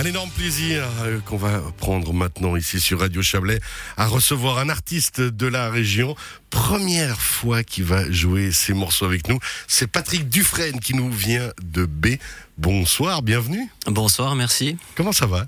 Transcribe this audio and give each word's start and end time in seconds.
Un 0.00 0.06
énorme 0.06 0.30
plaisir 0.30 0.82
euh, 1.02 1.18
qu'on 1.26 1.36
va 1.36 1.60
prendre 1.76 2.14
maintenant 2.14 2.56
ici 2.56 2.80
sur 2.80 3.00
Radio 3.00 3.20
Chablais 3.20 3.60
à 3.98 4.06
recevoir 4.06 4.58
un 4.58 4.70
artiste 4.70 5.20
de 5.20 5.46
la 5.46 5.68
région. 5.68 6.16
Première 6.50 7.20
fois 7.20 7.62
qu'il 7.62 7.84
va 7.84 8.10
jouer 8.10 8.50
ses 8.52 8.74
morceaux 8.74 9.04
avec 9.06 9.28
nous. 9.28 9.38
C'est 9.68 9.86
Patrick 9.86 10.28
Dufresne 10.28 10.80
qui 10.80 10.94
nous 10.94 11.10
vient 11.10 11.50
de 11.62 11.84
B. 11.86 12.16
Bonsoir, 12.58 13.22
bienvenue. 13.22 13.70
Bonsoir, 13.86 14.34
merci. 14.34 14.76
Comment 14.94 15.12
ça 15.12 15.24
va? 15.26 15.46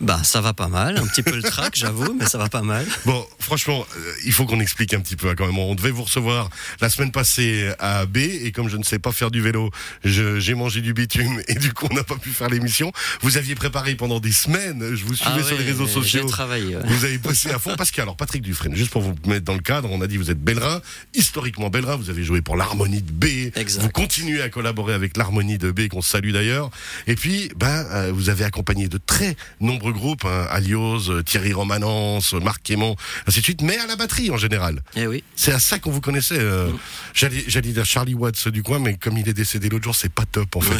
Bah, 0.00 0.20
ça 0.22 0.40
va 0.40 0.52
pas 0.52 0.68
mal. 0.68 0.96
Un 0.96 1.06
petit 1.08 1.24
peu 1.24 1.34
le 1.34 1.42
trac, 1.42 1.74
j'avoue, 1.76 2.14
mais 2.14 2.26
ça 2.26 2.38
va 2.38 2.48
pas 2.48 2.62
mal. 2.62 2.86
Bon, 3.04 3.26
franchement, 3.40 3.84
euh, 3.96 4.12
il 4.24 4.32
faut 4.32 4.46
qu'on 4.46 4.60
explique 4.60 4.94
un 4.94 5.00
petit 5.00 5.16
peu 5.16 5.28
hein, 5.30 5.34
quand 5.36 5.46
même. 5.46 5.58
On 5.58 5.74
devait 5.74 5.90
vous 5.90 6.04
recevoir 6.04 6.50
la 6.80 6.88
semaine 6.88 7.10
passée 7.10 7.72
à 7.80 8.06
B 8.06 8.18
et 8.18 8.52
comme 8.52 8.68
je 8.68 8.76
ne 8.76 8.84
sais 8.84 9.00
pas 9.00 9.10
faire 9.10 9.32
du 9.32 9.40
vélo, 9.40 9.70
j'ai 10.04 10.54
mangé 10.54 10.82
du 10.82 10.94
bitume 10.94 11.42
et 11.48 11.54
du 11.54 11.72
coup 11.72 11.88
on 11.90 11.94
n'a 11.94 12.04
pas 12.04 12.16
pu 12.16 12.30
faire 12.30 12.48
l'émission. 12.48 12.92
Vous 13.22 13.38
aviez 13.38 13.56
préparé 13.56 13.96
pendant 13.96 14.20
des 14.20 14.30
semaines, 14.32 14.94
je 14.94 15.04
vous 15.04 15.16
suivais 15.16 15.40
Ah 15.40 15.42
sur 15.42 15.58
les 15.58 15.64
réseaux 15.64 15.86
J'ai 15.86 15.92
sociaux. 15.94 16.28
travaillé. 16.28 16.76
ouais. 16.76 16.82
Vous 16.84 17.04
avez 17.04 17.18
bossé 17.18 17.50
à 17.50 17.58
fond 17.58 17.74
parce 17.76 17.90
que 17.90 18.00
alors 18.00 18.16
Patrick 18.16 18.42
Dufresne, 18.42 18.76
juste 18.76 18.90
pour 18.92 19.02
vous 19.02 19.14
mettre 19.26 19.44
dans 19.44 19.54
le 19.54 19.60
cadre, 19.60 19.90
on 19.90 20.00
a 20.00 20.06
dit 20.06 20.16
vous 20.16 20.30
êtes 20.30 20.38
Bellerin, 20.42 20.80
historiquement 21.14 21.70
Bellerin, 21.70 21.96
vous 21.96 22.10
avez 22.10 22.24
joué 22.24 22.42
pour 22.42 22.56
l'harmonie 22.56 23.00
de 23.02 23.10
B, 23.12 23.50
Exact. 23.56 23.82
vous 23.82 23.90
continuez 23.90 24.42
à 24.42 24.48
collaborer 24.48 24.92
avec 24.94 25.16
l'harmonie 25.16 25.58
de 25.58 25.70
B 25.70 25.88
qu'on 25.88 26.02
salue 26.02 26.32
d'ailleurs, 26.32 26.70
et 27.06 27.14
puis 27.14 27.50
ben 27.56 27.86
euh, 27.92 28.12
vous 28.12 28.28
avez 28.28 28.44
accompagné 28.44 28.88
de 28.88 28.98
très 28.98 29.36
nombreux 29.60 29.92
groupes, 29.92 30.24
hein, 30.24 30.46
Alios, 30.50 31.22
Thierry 31.22 31.52
Romanence, 31.52 32.32
Marc 32.34 32.62
Quémont, 32.62 32.96
ainsi 33.26 33.38
de 33.40 33.44
suite, 33.44 33.62
mais 33.62 33.78
à 33.78 33.86
la 33.86 33.96
batterie 33.96 34.30
en 34.30 34.36
général. 34.36 34.82
Eh 34.96 35.06
oui. 35.06 35.22
C'est 35.36 35.52
à 35.52 35.58
ça 35.60 35.78
qu'on 35.78 35.90
vous 35.90 36.00
connaissait. 36.00 36.38
euh, 36.38 36.68
Mm. 36.72 36.78
J'allais 37.14 37.72
dire 37.72 37.84
Charlie 37.84 38.14
Watts 38.14 38.48
du 38.48 38.62
coin, 38.62 38.78
mais 38.78 38.94
comme 38.96 39.16
il 39.18 39.28
est 39.28 39.32
décédé 39.34 39.68
l'autre 39.68 39.84
jour, 39.84 39.94
c'est 39.94 40.12
pas 40.12 40.24
top 40.24 40.56
en 40.56 40.60
fait. 40.60 40.72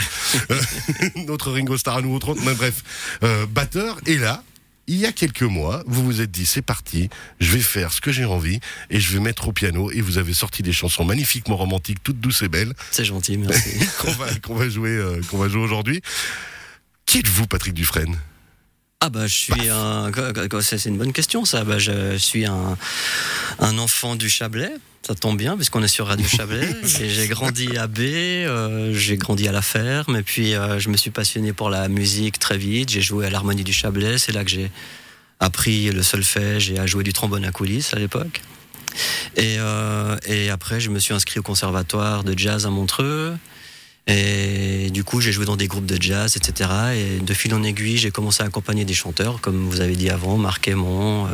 Euh, 0.51 0.61
Notre 1.27 1.53
Ringo 1.53 1.77
Starr 1.77 1.99
à 1.99 2.03
nous 2.03 2.15
autres, 2.15 2.35
mais 2.45 2.55
bref, 2.55 2.83
euh, 3.23 3.47
batteur. 3.47 3.99
Et 4.07 4.17
là, 4.17 4.43
il 4.87 4.97
y 4.97 5.07
a 5.07 5.13
quelques 5.13 5.43
mois, 5.43 5.83
vous 5.87 6.05
vous 6.05 6.21
êtes 6.21 6.31
dit 6.31 6.47
c'est 6.47 6.63
parti, 6.63 7.09
je 7.41 7.53
vais 7.53 7.61
faire 7.61 7.93
ce 7.93 8.01
que 8.01 8.11
j'ai 8.13 8.25
envie 8.25 8.61
et 8.91 9.01
je 9.01 9.13
vais 9.13 9.21
mettre 9.21 9.49
au 9.49 9.53
piano. 9.53 9.91
Et 9.91 10.01
vous 10.01 10.19
avez 10.19 10.35
sorti 10.35 10.63
des 10.63 10.73
chansons 10.73 11.05
magnifiquement 11.05 11.57
romantiques, 11.57 12.03
toutes 12.03 12.21
douces 12.21 12.43
et 12.43 12.49
belles, 12.49 12.75
C'est 12.91 13.05
gentil, 13.05 13.39
merci. 13.39 13.71
qu'on 14.43 14.55
va 14.55 14.69
jouer 14.69 14.91
euh, 14.91 15.21
qu'on 15.31 15.39
va 15.39 15.49
jouer 15.49 15.63
aujourd'hui. 15.63 16.03
Qui 17.07 17.19
êtes-vous, 17.19 17.47
Patrick 17.47 17.75
Dufresne? 17.75 18.19
Ah 19.01 19.09
bah 19.09 19.27
je 19.27 19.35
suis 19.35 19.69
un. 19.69 20.13
c'est 20.61 20.85
une 20.87 20.99
bonne 20.99 21.13
question 21.13 21.45
ça. 21.45 21.65
Bah 21.65 21.79
je 21.79 22.17
suis 22.17 22.47
un, 22.47 22.77
un 23.59 23.79
enfant 23.79 24.15
du 24.15 24.31
Chablais. 24.31 24.73
Ça 25.05 25.17
tombe 25.17 25.37
bien 25.37 25.57
puisqu'on 25.57 25.83
est 25.83 25.89
sur 25.89 26.07
Radio 26.07 26.27
Chablais. 26.29 26.77
J'ai 26.85 27.27
grandi 27.27 27.77
à 27.77 27.89
B, 27.89 27.99
euh, 28.01 28.95
j'ai 28.95 29.17
grandi 29.17 29.49
à 29.49 29.53
la 29.53 29.63
ferme 29.63 30.15
et 30.15 30.23
puis 30.23 30.55
euh, 30.55 30.79
je 30.79 30.91
me 30.91 30.97
suis 30.97 31.11
passionné 31.11 31.53
pour 31.53 31.71
la 31.71 31.89
musique 31.89 32.39
très 32.39 32.57
vite. 32.57 32.91
J'ai 32.91 33.01
joué 33.01 33.27
à 33.27 33.31
l'harmonie 33.31 33.65
du 33.65 33.73
Chablais. 33.73 34.19
C'est 34.19 34.31
là 34.31 34.45
que 34.45 34.51
j'ai 34.51 34.71
appris 35.41 35.91
le 35.91 36.05
solfège 36.05 36.71
et 36.71 36.79
à 36.79 36.87
jouer 36.87 37.03
du 37.03 37.13
trombone 37.13 37.45
à 37.45 37.51
coulisses 37.51 37.93
à 37.95 37.99
l'époque. 37.99 38.43
Et, 39.37 39.57
euh, 39.59 40.17
et 40.27 40.51
après, 40.51 40.79
je 40.79 40.89
me 40.89 41.01
suis 41.01 41.15
inscrit 41.15 41.41
au 41.41 41.43
conservatoire 41.43 42.23
de 42.23 42.39
jazz 42.39 42.65
à 42.65 42.71
Montreux. 42.71 43.37
Et 44.07 44.91
du 44.91 45.03
coup, 45.03 45.21
j'ai 45.21 45.33
joué 45.33 45.47
dans 45.47 45.57
des 45.57 45.67
groupes 45.67 45.87
de 45.87 46.01
jazz, 46.01 46.37
etc. 46.37 46.71
Et 46.95 47.19
de 47.19 47.35
fil 47.35 47.53
en 47.55 47.65
aiguille, 47.65 47.97
j'ai 47.97 48.13
commencé 48.13 48.45
à 48.45 48.47
accompagner 48.47 48.85
des 48.85 48.95
chanteurs, 48.95 49.41
comme 49.41 49.69
vous 49.69 49.81
avez 49.81 49.97
dit 49.97 50.11
avant, 50.11 50.37
Marc 50.37 50.69
Aymon. 50.69 51.29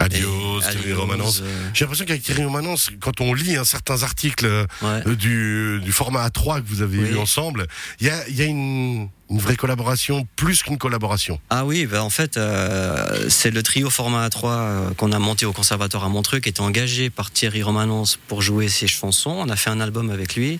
Adios, 0.00 0.60
Thierry 0.60 0.92
Romanence. 0.92 1.40
euh, 1.42 1.68
J'ai 1.74 1.84
l'impression 1.84 2.04
qu'avec 2.06 2.22
Thierry 2.22 2.44
Romanence, 2.44 2.90
quand 3.00 3.20
on 3.20 3.34
lit 3.34 3.56
hein, 3.56 3.64
certains 3.64 4.02
articles 4.02 4.46
euh, 4.46 4.66
ouais. 4.82 5.16
du, 5.16 5.80
du 5.82 5.92
format 5.92 6.26
A3 6.28 6.62
que 6.62 6.68
vous 6.68 6.82
avez 6.82 6.98
Oui. 6.98 7.10
eu 7.10 7.16
ensemble, 7.18 7.66
il 8.00 8.06
y 8.06 8.10
a, 8.10 8.28
y 8.28 8.42
a 8.42 8.44
une, 8.44 9.08
une 9.30 9.38
vraie 9.38 9.56
collaboration, 9.56 10.26
plus 10.36 10.62
qu'une 10.62 10.78
collaboration. 10.78 11.40
Ah 11.50 11.64
oui, 11.64 11.86
bah 11.86 12.02
en 12.04 12.10
fait, 12.10 12.36
euh, 12.36 13.28
c'est 13.28 13.50
le 13.50 13.62
trio 13.62 13.90
format 13.90 14.28
A3 14.28 14.40
euh, 14.46 14.90
qu'on 14.94 15.12
a 15.12 15.18
monté 15.18 15.46
au 15.46 15.52
conservatoire 15.52 16.04
à 16.04 16.08
Montreux, 16.08 16.38
qui 16.40 16.48
était 16.48 16.60
engagé 16.60 17.10
par 17.10 17.30
Thierry 17.30 17.62
Romanence 17.62 18.18
pour 18.28 18.40
jouer 18.42 18.68
ses 18.68 18.86
chansons. 18.86 19.30
On 19.30 19.48
a 19.48 19.56
fait 19.56 19.70
un 19.70 19.80
album 19.80 20.10
avec 20.10 20.34
lui. 20.36 20.58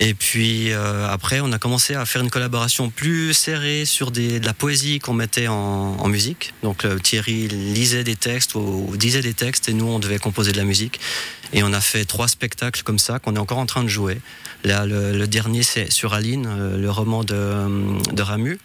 Et 0.00 0.14
puis 0.14 0.70
euh, 0.70 1.08
après, 1.08 1.40
on 1.40 1.50
a 1.50 1.58
commencé 1.58 1.94
à 1.94 2.06
faire 2.06 2.22
une 2.22 2.30
collaboration 2.30 2.88
plus 2.88 3.34
serrée 3.34 3.84
sur 3.84 4.10
des, 4.10 4.38
de 4.38 4.46
la 4.46 4.54
poésie 4.54 5.00
qu'on 5.00 5.12
mettait 5.12 5.48
en, 5.48 5.54
en 5.54 6.08
musique. 6.08 6.54
Donc 6.62 6.84
euh, 6.84 6.98
Thierry 6.98 7.48
lisait 7.48 8.04
des 8.04 8.14
textes 8.14 8.54
ou, 8.54 8.92
disait 8.96 9.22
des 9.22 9.34
textes 9.34 9.68
et 9.68 9.72
nous, 9.72 9.86
on 9.86 9.98
devait 9.98 10.18
composer 10.18 10.52
de 10.52 10.56
la 10.56 10.64
musique. 10.64 11.00
Et 11.52 11.62
on 11.62 11.72
a 11.72 11.80
fait 11.80 12.04
trois 12.04 12.28
spectacles 12.28 12.82
comme 12.82 12.98
ça 12.98 13.18
qu'on 13.18 13.34
est 13.34 13.40
encore 13.40 13.58
en 13.58 13.66
train 13.66 13.82
de 13.82 13.88
jouer. 13.88 14.20
Là, 14.64 14.86
le, 14.86 15.16
le 15.16 15.26
dernier, 15.26 15.62
c'est 15.62 15.90
sur 15.90 16.14
Aline, 16.14 16.46
euh, 16.46 16.76
le 16.76 16.90
roman 16.90 17.24
de, 17.24 17.66
de 18.12 18.22
Ramu 18.22 18.58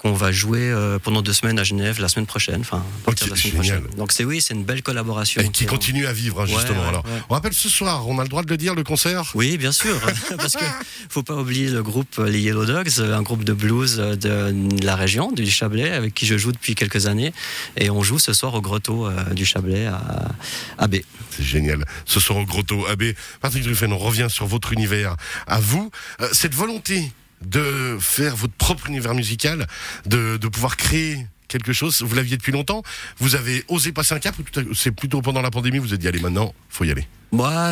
qu'on 0.00 0.14
va 0.14 0.32
jouer 0.32 0.60
euh, 0.62 0.98
pendant 0.98 1.20
deux 1.20 1.34
semaines 1.34 1.58
à 1.58 1.64
Genève 1.64 2.00
la 2.00 2.08
semaine 2.08 2.24
prochaine. 2.24 2.62
Enfin, 2.62 2.82
de 3.06 3.12
la 3.30 3.36
semaine 3.36 3.54
prochaine. 3.54 3.82
Donc 3.98 4.12
c'est 4.12 4.24
oui, 4.24 4.40
c'est 4.40 4.54
une 4.54 4.64
belle 4.64 4.82
collaboration. 4.82 5.42
Et 5.42 5.50
qui 5.50 5.64
en- 5.64 5.68
continue 5.68 6.06
à 6.06 6.12
vivre, 6.14 6.40
hein, 6.40 6.46
justement. 6.46 6.80
ouais, 6.80 6.88
Alors, 6.88 7.04
ouais. 7.04 7.10
on 7.28 7.34
rappelle 7.34 7.52
ce 7.52 7.68
soir, 7.68 8.08
on 8.08 8.18
a 8.18 8.22
le 8.22 8.28
droit 8.30 8.42
de 8.42 8.48
le 8.48 8.56
dire, 8.56 8.74
le 8.74 8.82
concert? 8.82 9.30
Oui, 9.34 9.58
bien 9.58 9.72
sûr, 9.72 10.00
parce 10.38 10.54
que 10.54 10.64
faut 11.10 11.22
pas 11.22 11.34
oublier 11.36 11.68
le 11.68 11.82
groupe 11.82 12.18
euh, 12.18 12.30
les 12.30 12.40
Yellow 12.40 12.64
Dogs, 12.64 12.88
euh, 12.98 13.14
un 13.14 13.20
groupe 13.22 13.44
de 13.44 13.52
blues 13.52 13.96
de 13.96 14.84
la 14.84 14.96
région 14.96 15.32
du 15.32 15.50
Chablais 15.50 15.90
avec 15.90 16.14
qui 16.14 16.24
je 16.24 16.38
joue 16.38 16.52
depuis 16.52 16.74
quelques 16.74 17.06
années, 17.06 17.34
et 17.76 17.90
on 17.90 18.02
joue 18.02 18.18
ce 18.18 18.32
soir 18.32 18.54
au 18.54 18.62
Grotto 18.62 19.06
euh, 19.06 19.22
du 19.34 19.44
Chablais 19.44 19.86
à, 19.86 20.00
à 20.78 20.86
B. 20.88 20.96
C'est 21.36 21.44
génial. 21.44 21.84
Ce 22.06 22.20
soir 22.20 22.38
au 22.38 22.44
Grotto 22.46 22.86
AB. 22.86 23.02
Patrick 23.42 23.64
Ruffen, 23.66 23.92
on 23.92 23.98
revient 23.98 24.28
sur 24.30 24.46
votre 24.46 24.72
univers. 24.72 25.16
À 25.46 25.60
vous, 25.60 25.90
euh, 26.22 26.28
cette 26.32 26.54
volonté 26.54 27.12
de 27.44 27.96
faire 28.00 28.36
votre 28.36 28.54
propre 28.54 28.88
univers 28.88 29.14
musical, 29.14 29.66
de, 30.06 30.36
de 30.36 30.48
pouvoir 30.48 30.76
créer 30.76 31.26
quelque 31.48 31.72
chose, 31.72 32.02
vous 32.02 32.14
l'aviez 32.14 32.36
depuis 32.36 32.52
longtemps. 32.52 32.82
Vous 33.18 33.34
avez 33.34 33.64
osé 33.68 33.92
passer 33.92 34.14
un 34.14 34.20
cap 34.20 34.34
c'est 34.74 34.92
plutôt 34.92 35.20
pendant 35.20 35.42
la 35.42 35.50
pandémie, 35.50 35.78
vous 35.78 35.92
êtes 35.92 36.00
dit, 36.00 36.08
allez, 36.08 36.20
maintenant, 36.20 36.54
faut 36.68 36.84
y 36.84 36.90
aller? 36.90 37.06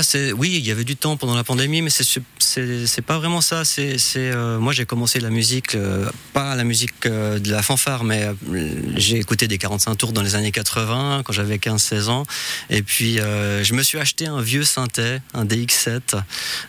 C'est 0.02 0.32
oui, 0.32 0.54
il 0.56 0.66
y 0.66 0.70
avait 0.70 0.84
du 0.84 0.96
temps 0.96 1.16
pendant 1.16 1.34
la 1.34 1.42
pandémie, 1.44 1.82
mais 1.82 1.90
c'est 1.90 3.02
pas 3.02 3.18
vraiment 3.18 3.40
ça. 3.40 3.64
C'est 3.64 3.98
euh, 4.16 4.58
moi 4.58 4.72
j'ai 4.72 4.86
commencé 4.86 5.18
la 5.20 5.30
musique 5.30 5.74
euh, 5.74 6.08
pas 6.32 6.54
la 6.54 6.64
musique 6.64 7.06
euh, 7.06 7.38
de 7.38 7.50
la 7.50 7.62
fanfare, 7.62 8.04
mais 8.04 8.22
euh, 8.24 8.70
j'ai 8.96 9.18
écouté 9.18 9.48
des 9.48 9.58
45 9.58 9.96
tours 9.96 10.12
dans 10.12 10.22
les 10.22 10.36
années 10.36 10.52
80 10.52 11.22
quand 11.24 11.32
j'avais 11.32 11.56
15-16 11.56 12.08
ans, 12.08 12.24
et 12.70 12.82
puis 12.82 13.18
euh, 13.18 13.64
je 13.64 13.74
me 13.74 13.82
suis 13.82 13.98
acheté 13.98 14.26
un 14.26 14.40
vieux 14.40 14.64
synthé, 14.64 15.18
un 15.34 15.44
DX7, 15.44 16.22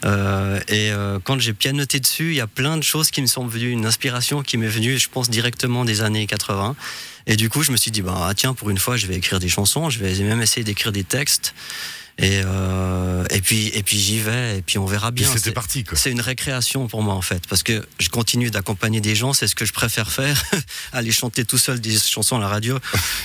euh, 0.06 0.60
et 0.68 0.92
quand 1.24 1.40
j'ai 1.40 1.54
pianoté 1.54 2.00
dessus, 2.00 2.30
il 2.32 2.36
y 2.36 2.42
a 2.42 2.48
plein 2.48 2.78
de 2.78 2.84
choses 2.84 3.12
qui 3.12 3.22
me 3.22 3.28
sont 3.28 3.46
venues, 3.46 3.70
une 3.70 3.86
inspiration 3.86 4.42
qui 4.42 4.58
m'est 4.58 4.68
venue, 4.68 4.98
je 4.98 5.10
pense 5.10 5.30
directement 5.30 5.86
des 5.86 6.02
années 6.02 6.26
80. 6.26 6.76
Et 7.28 7.36
du 7.36 7.48
coup, 7.50 7.62
je 7.62 7.72
me 7.72 7.78
suis 7.78 7.92
dit, 7.92 8.02
bah, 8.02 8.28
ah, 8.28 8.34
tiens, 8.34 8.56
pour 8.56 8.72
une 8.72 8.80
fois, 8.80 8.98
je 8.98 9.06
vais 9.06 9.16
écrire 9.16 9.40
des 9.40 9.50
chansons, 9.50 9.92
je 9.92 10.00
vais 10.00 10.16
même 10.24 10.42
essayer 10.42 10.64
d'écrire 10.64 10.92
des 10.92 11.04
textes. 11.04 11.54
Et, 12.22 12.42
euh, 12.46 13.24
et 13.30 13.42
puis, 13.42 13.68
et 13.70 13.82
puis 13.82 13.98
j'y 13.98 14.20
vais, 14.20 14.58
et 14.58 14.62
puis 14.62 14.78
on 14.78 14.86
verra 14.86 15.12
bien. 15.12 15.28
c'était 15.32 15.52
parti, 15.52 15.84
quoi. 15.84 15.98
C'est 15.98 16.12
une 16.12 16.22
récréation 16.22 16.88
pour 16.88 17.02
moi, 17.02 17.14
en 17.14 17.22
fait, 17.22 17.48
parce 17.48 17.64
que 17.64 17.86
je 18.00 18.10
continue 18.10 18.52
d'accompagner 18.52 19.02
des 19.02 19.16
gens, 19.16 19.34
c'est 19.34 19.48
ce 19.48 19.56
que 19.56 19.66
je 19.66 19.74
préfère 19.74 20.12
faire, 20.12 20.42
aller 20.94 21.12
chanter 21.12 21.46
tout 21.46 21.58
seul 21.58 21.80
des 21.80 21.98
chansons 21.98 22.38
à 22.38 22.40
la 22.40 22.50
radio. 22.50 22.78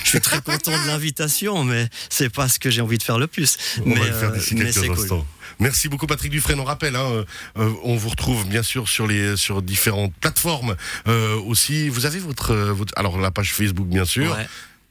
Je 0.03 0.09
suis 0.09 0.21
très 0.21 0.41
content 0.41 0.71
de 0.71 0.87
l'invitation, 0.87 1.63
mais 1.63 1.89
c'est 2.09 2.29
pas 2.29 2.47
ce 2.47 2.57
que 2.57 2.69
j'ai 2.69 2.81
envie 2.81 2.97
de 2.97 3.03
faire 3.03 3.19
le 3.19 3.27
plus. 3.27 3.57
On 3.85 3.89
mais, 3.89 3.95
va 3.95 4.05
le 4.05 4.13
faire 4.13 4.29
euh, 4.29 4.37
d'ici 4.37 4.55
mais 4.55 4.65
quelques 4.65 4.73
c'est 4.73 4.87
cool. 4.87 4.99
instants. 4.99 5.27
Merci 5.59 5.87
beaucoup 5.87 6.07
Patrick 6.07 6.31
Dufresne. 6.31 6.59
On 6.59 6.65
rappelle, 6.65 6.95
hein, 6.95 7.09
euh, 7.11 7.25
euh, 7.57 7.71
on 7.83 7.95
vous 7.95 8.09
retrouve 8.09 8.47
bien 8.47 8.63
sûr 8.63 8.89
sur 8.89 9.07
les 9.07 9.37
sur 9.37 9.61
différentes 9.61 10.13
plateformes 10.15 10.75
euh, 11.07 11.35
aussi. 11.41 11.89
Vous 11.89 12.05
avez 12.05 12.19
votre, 12.19 12.51
euh, 12.51 12.73
votre 12.73 12.93
alors 12.97 13.17
la 13.17 13.31
page 13.31 13.53
Facebook 13.53 13.87
bien 13.87 14.05
sûr. 14.05 14.31
Ouais. 14.31 14.47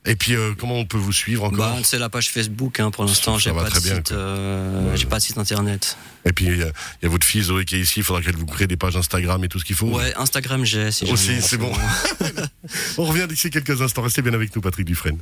Et 0.06 0.16
puis 0.16 0.34
euh, 0.34 0.52
comment 0.58 0.74
on 0.78 0.84
peut 0.84 0.98
vous 0.98 1.12
suivre 1.12 1.44
encore 1.44 1.76
Bah, 1.76 1.78
c'est 1.82 1.98
la 1.98 2.10
page 2.10 2.28
Facebook 2.30 2.78
hein, 2.78 2.90
pour 2.90 3.04
l'instant. 3.04 3.38
J'ai 3.38 3.52
pas 3.52 3.64
de 3.64 3.80
bien, 3.80 3.96
site, 3.96 4.12
euh, 4.12 4.92
Ouais. 4.94 5.04
pas 5.06 5.16
de 5.16 5.22
site 5.22 5.38
internet. 5.38 5.96
Et 6.26 6.32
puis 6.32 6.44
il 6.46 6.56
y, 6.56 6.58
y 6.58 7.06
a 7.06 7.08
votre 7.08 7.26
fille 7.26 7.42
Zoé 7.42 7.64
qui 7.64 7.76
est 7.76 7.80
ici. 7.80 8.00
Il 8.00 8.02
faudra 8.02 8.20
qu'elle 8.22 8.36
vous 8.36 8.44
crée 8.46 8.66
des 8.66 8.76
pages 8.76 8.96
Instagram 8.96 9.42
et 9.44 9.48
tout 9.48 9.58
ce 9.58 9.64
qu'il 9.64 9.76
faut. 9.76 9.86
Ouais, 9.88 10.12
Instagram 10.16 10.64
j'ai. 10.64 10.90
Si 10.90 11.04
Aussi, 11.10 11.40
c'est 11.40 11.56
bon. 11.56 11.72
On 12.98 13.04
revient 13.04 13.26
d'ici 13.28 13.48
quelques 13.50 13.80
instants. 13.80 14.02
Restez 14.02 14.20
bien 14.22 14.34
avec 14.34 14.54
nous, 14.54 14.60
Patrick 14.60 14.86
Dufresne. 14.86 15.18